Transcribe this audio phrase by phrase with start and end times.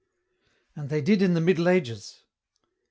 [0.75, 2.23] "And they did in the Middle Ages."